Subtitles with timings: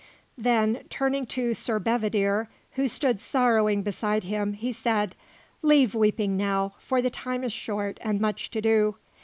[0.35, 5.13] Then, turning to Sir Bedivere, who stood sorrowing beside him, he said:
[5.61, 8.95] "Leave weeping now, for the time is short and much to do.